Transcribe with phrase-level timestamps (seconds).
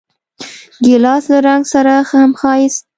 [0.83, 2.87] ګیلاس له رنګ سره هم ښایست لري.